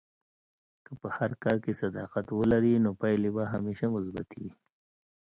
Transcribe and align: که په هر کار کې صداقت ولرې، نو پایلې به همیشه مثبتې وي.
که 0.85 0.91
په 1.01 1.07
هر 1.17 1.31
کار 1.43 1.57
کې 1.63 1.79
صداقت 1.83 2.25
ولرې، 2.31 2.75
نو 2.83 2.91
پایلې 3.01 3.29
به 3.35 3.43
همیشه 3.53 3.85
مثبتې 3.95 4.37
وي. 4.43 4.53